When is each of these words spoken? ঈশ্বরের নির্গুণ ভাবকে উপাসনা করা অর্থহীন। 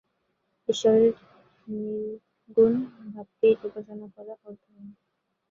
ঈশ্বরের 0.69 1.13
নির্গুণ 1.67 2.73
ভাবকে 3.07 3.47
উপাসনা 3.67 4.07
করা 4.15 4.33
অর্থহীন। 4.43 4.87